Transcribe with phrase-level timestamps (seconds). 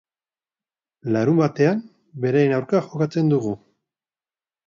[1.15, 1.83] Larunbatean
[2.25, 3.51] beraien aurka jokatzen dugu.